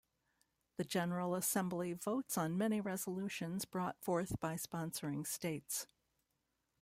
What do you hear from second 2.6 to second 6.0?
resolutions brought forth by sponsoring states.